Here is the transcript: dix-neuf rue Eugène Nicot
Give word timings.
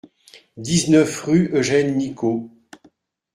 dix-neuf 0.57 1.25
rue 1.25 1.51
Eugène 1.53 1.95
Nicot 1.95 2.49